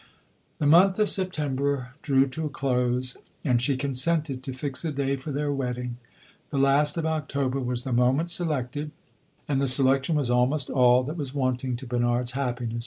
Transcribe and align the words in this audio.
The 0.57 0.65
month 0.65 0.97
of 0.97 1.09
September 1.09 1.93
drew 2.01 2.25
to 2.29 2.47
a 2.47 2.49
close, 2.49 3.17
and 3.45 3.61
she 3.61 3.77
consented 3.77 4.41
to 4.41 4.51
fix 4.51 4.83
a 4.83 4.91
day 4.91 5.15
for 5.15 5.31
their 5.31 5.51
wedding. 5.51 5.97
The 6.49 6.57
last 6.57 6.97
of 6.97 7.05
October 7.05 7.59
was 7.59 7.83
the 7.83 7.93
moment 7.93 8.31
selected, 8.31 8.89
and 9.47 9.61
the 9.61 9.67
selection 9.67 10.15
was 10.15 10.31
almost 10.31 10.71
all 10.71 11.03
that 11.03 11.17
was 11.17 11.35
wanting 11.35 11.75
to 11.75 11.85
Bernard's 11.85 12.31
happiness. 12.31 12.79